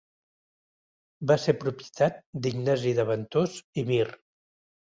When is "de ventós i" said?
3.01-3.89